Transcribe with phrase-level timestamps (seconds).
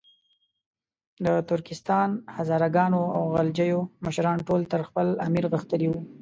[1.25, 6.01] د ترکستان، هزاره ګانو او غلجیو مشران ټول تر خپل امیر غښتلي وو.